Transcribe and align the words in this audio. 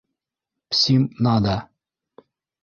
Псим 0.69 1.03
нада! 1.23 1.57